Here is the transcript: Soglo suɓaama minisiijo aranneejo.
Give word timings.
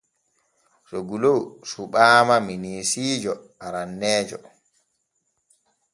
Soglo 0.89 1.33
suɓaama 1.69 2.35
minisiijo 2.47 3.33
aranneejo. 3.65 4.37